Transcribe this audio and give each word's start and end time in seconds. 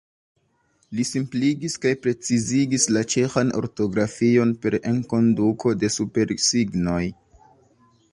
Li 0.99 1.03
simpligis 1.07 1.75
kaj 1.83 1.91
precizigis 2.05 2.87
la 2.97 3.03
ĉeĥan 3.15 3.51
ortografion 3.59 4.55
per 4.65 4.79
enkonduko 4.93 5.75
de 5.85 5.91
supersignoj. 5.97 7.03